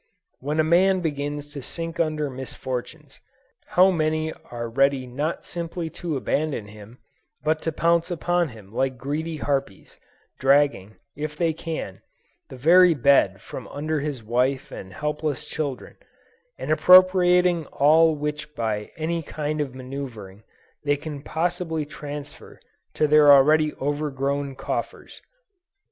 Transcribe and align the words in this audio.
When 0.39 0.59
a 0.59 0.63
man 0.63 1.01
begins 1.01 1.53
to 1.53 1.61
sink 1.61 1.99
under 1.99 2.27
misfortunes, 2.27 3.19
how 3.67 3.91
many 3.91 4.33
are 4.49 4.67
ready 4.67 5.05
not 5.05 5.45
simply 5.45 5.91
to 5.91 6.17
abandon 6.17 6.69
him, 6.69 6.97
but 7.43 7.61
to 7.61 7.71
pounce 7.71 8.09
upon 8.09 8.49
him 8.49 8.73
like 8.73 8.97
greedy 8.97 9.37
harpies, 9.37 9.99
dragging, 10.39 10.95
if 11.15 11.37
they 11.37 11.53
can, 11.53 12.01
the 12.49 12.57
very 12.57 12.95
bed 12.95 13.41
from 13.41 13.67
under 13.67 13.99
his 13.99 14.23
wife 14.23 14.71
and 14.71 14.91
helpless 14.91 15.45
children, 15.47 15.97
and 16.57 16.71
appropriating 16.71 17.67
all 17.67 18.15
which 18.15 18.55
by 18.55 18.89
any 18.97 19.21
kind 19.21 19.61
of 19.61 19.75
maneuvering, 19.75 20.41
they 20.83 20.97
can 20.97 21.21
possibly 21.21 21.85
transfer 21.85 22.59
to 22.95 23.07
their 23.07 23.31
already 23.31 23.71
overgrown 23.75 24.55
coffers! 24.55 25.21